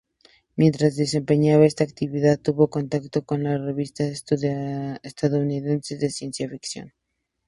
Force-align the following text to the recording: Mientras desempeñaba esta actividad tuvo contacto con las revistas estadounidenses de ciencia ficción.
Mientras 0.55 0.95
desempeñaba 0.95 1.67
esta 1.67 1.83
actividad 1.83 2.39
tuvo 2.39 2.71
contacto 2.71 3.23
con 3.23 3.43
las 3.43 3.61
revistas 3.61 4.25
estadounidenses 5.03 5.99
de 5.99 6.09
ciencia 6.09 6.49
ficción. 6.49 6.91